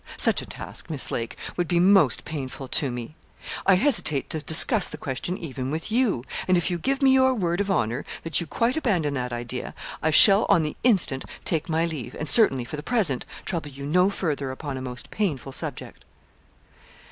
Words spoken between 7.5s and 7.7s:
of